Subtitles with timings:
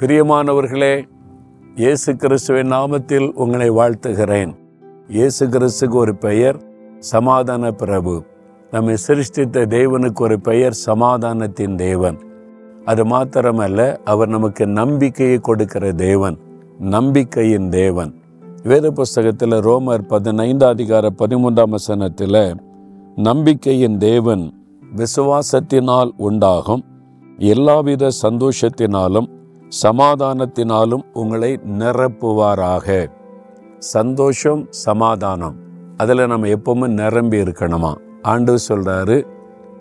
[0.00, 1.08] பிரியமானவர்களே
[1.76, 4.52] இயேசு கிறிஸ்துவின் நாமத்தில் உங்களை வாழ்த்துகிறேன்.
[5.08, 6.62] இயேசு கிறிஸ்துக்கு ஒரு பெயர்
[6.98, 8.22] சமாதான பிரபு.
[8.70, 12.18] நம்மை சிருஷ்டித்த தேவனுக்கு ஒரு பெயர் சமாதானத்தின் தேவன்.
[12.84, 16.38] அது மாத்திரமல்ல அவர் நமக்கு நம்பிக்கையை கொடுக்கிற தேவன்
[16.78, 18.14] நம்பிக்கையின் தேவன்.
[18.62, 22.56] வேத புஸ்தகத்தில் ரோமர் பதினைந்து அதிகார பதிமூன்றாம் வசனத்தில்
[23.16, 24.46] நம்பிக்கையின் தேவன்
[24.96, 26.84] விசுவாசத்தினால் உண்டாகும்
[27.38, 29.28] எல்லாவித சந்தோஷத்தினாலும்
[29.82, 33.10] சமாதானத்தினாலும் உங்களை நிரப்புவாராக.
[33.78, 35.56] சந்தோஷம் சமாதானம்.
[35.96, 37.94] அதில் நம்ம எப்பவுமே நிரம்பி இருக்கணுமா?
[38.22, 39.26] ஆண்டு சொல்கிறாரு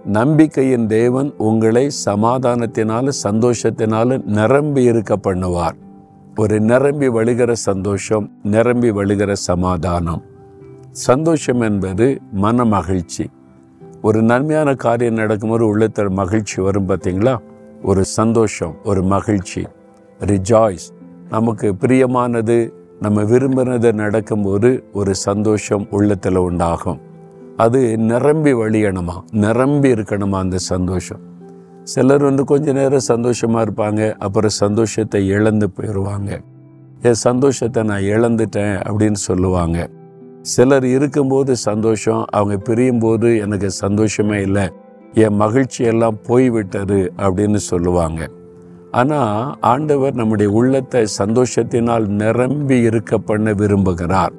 [0.05, 5.73] நம்பிக்கையின் தேவன் உங்களை சமாதானத்தினால சந்தோஷத்தினால நிரம்பி இருக்க பண்ணுவார்.
[6.35, 10.23] ஒரு நிரம்பி வழிகிற சந்தோஷம் நிரம்பி வழிகிற சமாதானம்.
[10.91, 13.29] சந்தோஷம் என்பது மன மகிழ்ச்சி.
[14.01, 17.37] ஒரு நன்மையான காரியம் நடக்கும்போது உள்ளத்தில் மகிழ்ச்சி வரும் பார்த்தீங்களா
[17.84, 19.67] ஒரு சந்தோஷம் ஒரு மகிழ்ச்சி.
[20.25, 20.87] ரிஜாய்ஸ்
[21.29, 26.99] நமக்கு பிரியமானது நம்ம விரும்பினது நடக்கும்போது ஒரு சந்தோஷம் உள்ளத்தில் உண்டாகும்.
[27.57, 29.23] அது நிரம்பி வழியணுமா?
[29.31, 31.20] நிரம்பி இருக்கணுமா அந்த சந்தோஷம்?
[31.84, 36.41] சிலர் வந்து கொஞ்ச நேரம் சந்தோஷமாக இருப்பாங்க அப்புறம் சந்தோஷத்தை இழந்து போயிடுவாங்க
[37.01, 39.89] என் சந்தோஷத்தை நான் இழந்துட்டேன் அப்படின்னு சொல்லுவாங்க.
[40.41, 44.70] சிலர் இருக்கும்போது சந்தோஷம் அவங்க பிரியும்போது எனக்கு சந்தோஷமே இல்லை.
[45.13, 48.27] என் மகிழ்ச்சி எல்லாம் போய்விட்டது அப்படின்னு சொல்லுவாங்க.
[48.91, 54.34] ஆனால் ஆண்டவர் நம்முடைய உள்ளத்தை சந்தோஷத்தினால் நிரம்பி இருக்க பண்ண விரும்புகிறார்.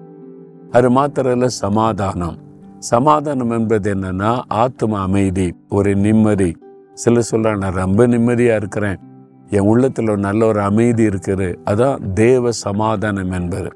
[0.70, 2.38] அது மாத்திரல்ல சமாதானம்.
[2.78, 6.56] சமாதானம் என்பது என்னன்னா ஆத்ம அமைதி ஒரு நிம்மதி.
[6.94, 8.98] சில சொல்ல நான் ரொம்ப நிம்மதியாக இருக்கிறேன்.
[9.50, 11.54] என் உள்ளத்தில் ஒரு நல்ல ஒரு அமைதி இருக்குது.
[11.64, 13.70] அதான் தேவ சமாதானம் என்பது.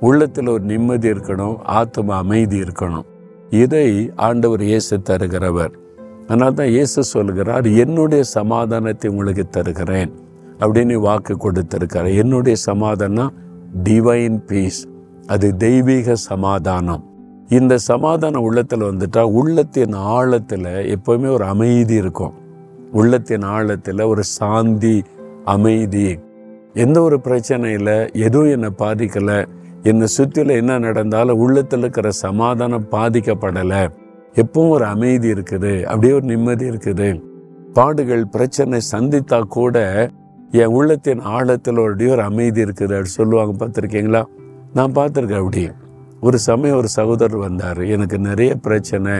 [0.00, 3.04] உள்ளத்தில் ஒரு நிம்மதி இருக்கணும் ஆத்ம அமைதி இருக்கணும்.
[3.50, 5.70] இதை ஆண்டவர் இயேசு தருகிறவர்.
[6.26, 10.12] அதனால தான் இயேசு சொல்கிறார் என்னுடைய சமாதானத்தை உங்களுக்கு தருகிறேன்.
[10.58, 12.16] அப்படின்னு வாக்கு கொடுத்திருக்கார்.
[12.16, 13.32] என்னுடைய சமாதானம்
[13.84, 14.86] டிவைன் பீஸ்
[15.26, 17.04] அது தெய்வீக சமாதானம்.
[17.48, 22.32] இந்த சமாதானம் உள்ளத்தில் வந்துட்டா உள்ளத்தின் ஆழத்தில் எப்போவுமே ஒரு அமைதி இருக்கும்.
[22.92, 25.02] உள்ளத்தின் ஆழத்தில் ஒரு சாந்தி
[25.44, 26.18] அமைதி.
[26.74, 29.46] எந்த ஒரு பிரச்சனையில் எதுவும் என்னை பாதிக்கலை.
[29.82, 33.88] என்னை சுற்றில என்ன நடந்தாலும் உள்ளத்தில் இருக்கிற சமாதானம் பாதிக்கப்படலை.
[34.42, 37.08] எப்பவும் ஒரு அமைதி இருக்குது அப்படியே ஒரு நிம்மதி இருக்குது.
[37.76, 39.76] பாடுகள் பிரச்சனை சந்தித்தா கூட
[40.62, 44.22] என் உள்ளத்தின் ஆழத்தில் அப்படியே ஒரு அமைதி இருக்குது அப்படி சொல்லுவாங்க பார்த்துருக்கீங்களா?
[44.76, 45.64] நான் பார்த்துருக்கேன் அப்படி.
[46.26, 49.14] ஒரு சமயம் ஒரு சகோதரர் வந்தார் எனக்கு நிறைய பிரச்சனை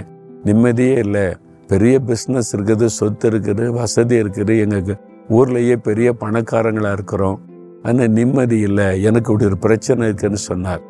[0.48, 1.26] நிம்மதியே இல்லை
[1.70, 4.94] பெரிய பிஸ்னஸ் இருக்குது சொத்து இருக்குது வசதி இருக்குது எங்களுக்கு
[5.38, 7.38] ஊர்லேயே பெரிய பணக்காரங்களாக இருக்கிறோம்.
[7.88, 10.82] ஆனால் நிம்மதி இல்லை எனக்கு இப்படி ஒரு பிரச்சனை இருக்குதுன்னு சொன்னார்.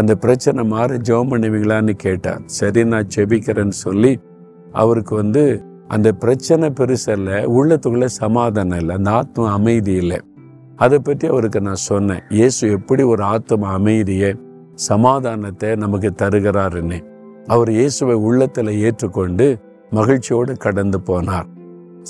[0.00, 2.42] அந்த பிரச்சனை மாற ஜெபம் பண்ணுவீங்களான்னு கேட்டார்.
[2.58, 4.12] சரி நான் செபிக்கிறேன்னு சொல்லி
[4.82, 5.44] அவருக்கு வந்து
[5.94, 10.18] அந்த பிரச்சனை பெருசல்ல உள்ளத்துக்குள்ளே சமாதானம் இல்லை அந்த ஆத்மா அமைதி இல்லை.
[10.84, 12.22] அதை பற்றி அவருக்கு நான் சொன்னேன்.
[12.38, 14.30] இயேசு எப்படி ஒரு ஆத்ம அமைதியை
[14.88, 16.98] சமாதானத்தை நமக்கு தருகிறாருன்னு.
[17.54, 19.46] அவர் இயேசுவை உள்ளத்தில் ஏற்றுக்கொண்டு
[19.98, 21.48] மகிழ்ச்சியோடு கடந்து போனார்.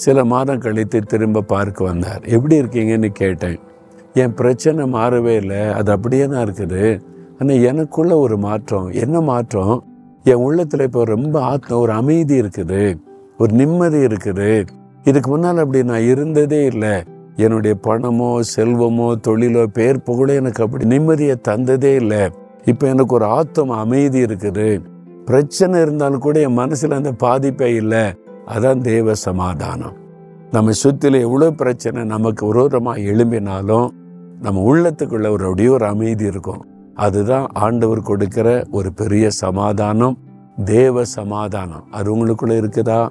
[0.02, 2.22] சில மாதம் கழித்து திரும்ப பார்க்க வந்தார்.
[2.36, 3.58] எப்படி இருக்கீங்கன்னு கேட்டேன்.
[4.22, 6.82] என் பிரச்சனை மாறவே இல்லை அது அப்படியே தான் இருக்குது.
[7.40, 8.90] ஆனால் எனக்குள்ள ஒரு மாற்றம்.
[8.92, 9.82] என்ன மாற்றம்?
[10.24, 12.96] என் உள்ளத்தில் இப்போ ரொம்ப ஆத்ம ஒரு அமைதி இருக்குது.
[13.38, 14.64] ஒரு நிம்மதி இருக்குது.
[15.04, 17.02] இதுக்கு முன்னால் அப்படி நான் இருந்ததே இல்லை.
[17.36, 22.22] என்னுடைய பணமோ செல்வமோ தொழிலோ பேர் புகழோ எனக்கு அப்படி நிம்மதியை தந்ததே இல்லை.
[22.66, 24.80] இப்போ எனக்கு ஒரு ஆத்தம் அமைதி இருக்குது.
[25.24, 28.04] பிரச்சனை இருந்தாலும் கூட என் மனசில் அந்த பாதிப்பே இல்லை.
[28.46, 29.96] அதான் தேவ சமாதானம்.
[30.52, 33.88] நம்ம சுற்றில எவ்வளோ பிரச்சனை நமக்கு விரோதமாக எழும்பினாலும்
[34.40, 36.62] நம்ம உள்ளத்துக்குள்ள ஒரு அப்படியே ஒரு அமைதி இருக்கும்.
[36.94, 40.18] அதுதான் ஆண்டவர் கொடுக்கிற ஒரு பெரிய சமாதானம்
[40.64, 41.84] தேவ சமாதானம்.
[41.90, 43.08] அது உங்களுக்குள்ள இருக்குதா?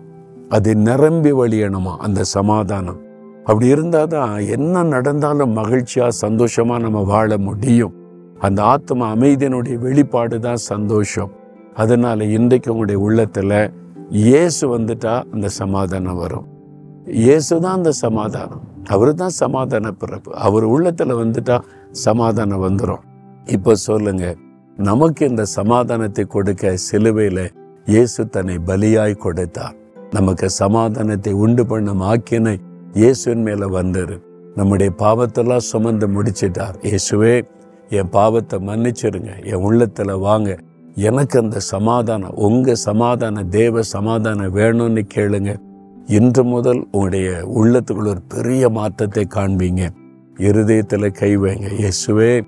[0.49, 2.99] அது நிரம்பி வழியணுமா அந்த சமாதானம்?
[3.43, 7.93] அப்படி இருந்தால் தான் என்ன நடந்தாலும் மகிழ்ச்சியா சந்தோஷமா நம்ம வாழ முடியும்.
[8.39, 11.31] அந்த ஆத்ம அமைதியினுடைய வெளிப்பாடு தான் சந்தோஷம்.
[11.73, 13.71] அதனால இன்றைக்கு உங்களுடைய உள்ளத்துல
[14.11, 16.47] இயேசு வந்துட்டா அந்த சமாதானம் வரும்.
[17.05, 18.61] இயேசு தான் அந்த சமாதானம்.
[18.89, 20.35] அவர் தான் சமாதான பிறப்பு.
[20.35, 21.59] அவர் உள்ளத்துல வந்துட்டா
[21.91, 23.03] சமாதானம் வந்துடும்
[23.47, 24.35] இப்போ சொல்லுங்க.
[24.77, 27.51] நமக்கு இந்த சமாதானத்தை கொடுக்க சிலுவையில்
[27.87, 29.75] இயேசு தன்னை பலியாய் கொடுத்தார்.
[30.11, 32.57] நமக்கு சமாதானத்தை உண்டு பண்ண ஆக்கினை
[32.93, 34.15] இயேசுவின் மேலே வந்தார்
[34.55, 36.75] நம்முடைய பாவத்தெல்லாம் சுமந்து முடிச்சிட்டார்.
[36.81, 37.41] இயேசுவே
[37.89, 39.31] என் பாவத்தை மன்னிச்சிருங்க.
[39.43, 40.57] என் உள்ளத்தில் வாங்க.
[40.95, 45.53] எனக்கு அந்த சமாதானம் உங்கள் சமாதான தேவ சமாதானம் வேணும்னு கேளுங்க.
[46.07, 49.89] இன்று முதல் உங்களுடைய உள்ளத்துக்குள்ள ஒரு பெரிய மாற்றத்தை காண்பீங்க.
[50.37, 51.67] இருதயத்தில் கை வைங்க.
[51.79, 52.43] இயேசுவே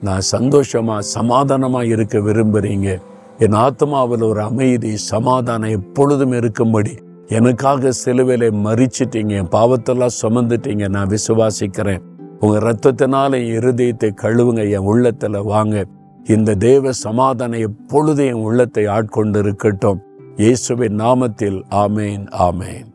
[0.00, 3.00] நான் சந்தோஷமா சமாதானமா இருக்க விரும்புறீங்க.
[3.38, 6.94] என் ஆத்மாவில் ஒரு அமைதி சமாதானம் எப்பொழுதும் இருக்கும்படி
[7.26, 9.28] எனக்காக சிலுவையில மறிச்சிட்டீங்க.
[9.28, 10.88] என் பாவத்தெல்லாம் சுமந்துட்டீங்க.
[10.88, 12.00] நான் விசுவாசிக்கிறேன்.
[12.40, 14.70] உங்க ரத்தத்தினால என் இருதயத்தை கழுவுங்க.
[14.70, 15.84] என் உள்ளத்துல வாங்க.
[16.24, 20.00] இந்த தேவ சமாதானம் எப்பொழுது என் உள்ளத்தை ஆட்கொண்டு இருக்கட்டும்
[20.36, 22.94] இயேசுவின் நாமத்தில் ஆமேன் ஆமேன்.